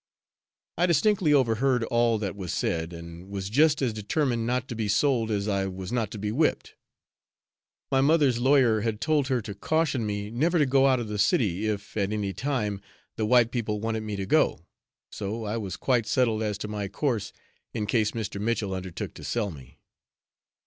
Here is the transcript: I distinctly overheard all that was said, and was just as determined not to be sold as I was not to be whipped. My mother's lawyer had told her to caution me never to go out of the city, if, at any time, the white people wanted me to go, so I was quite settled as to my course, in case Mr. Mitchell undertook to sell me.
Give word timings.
I 0.79 0.87
distinctly 0.87 1.31
overheard 1.31 1.83
all 1.83 2.17
that 2.17 2.35
was 2.35 2.51
said, 2.51 2.91
and 2.91 3.29
was 3.29 3.51
just 3.51 3.83
as 3.83 3.93
determined 3.93 4.47
not 4.47 4.67
to 4.69 4.75
be 4.75 4.87
sold 4.87 5.29
as 5.29 5.47
I 5.47 5.67
was 5.67 5.91
not 5.91 6.09
to 6.09 6.17
be 6.17 6.31
whipped. 6.31 6.73
My 7.91 8.01
mother's 8.01 8.39
lawyer 8.41 8.81
had 8.81 8.99
told 8.99 9.27
her 9.27 9.43
to 9.43 9.53
caution 9.53 10.07
me 10.07 10.31
never 10.31 10.57
to 10.57 10.65
go 10.65 10.87
out 10.87 10.99
of 10.99 11.07
the 11.07 11.19
city, 11.19 11.67
if, 11.67 11.95
at 11.95 12.11
any 12.11 12.33
time, 12.33 12.81
the 13.15 13.27
white 13.27 13.51
people 13.51 13.79
wanted 13.79 14.01
me 14.01 14.15
to 14.15 14.25
go, 14.25 14.65
so 15.11 15.43
I 15.43 15.57
was 15.57 15.77
quite 15.77 16.07
settled 16.07 16.41
as 16.41 16.57
to 16.57 16.67
my 16.67 16.87
course, 16.87 17.31
in 17.71 17.85
case 17.85 18.09
Mr. 18.13 18.41
Mitchell 18.41 18.73
undertook 18.73 19.13
to 19.13 19.23
sell 19.23 19.51
me. 19.51 19.77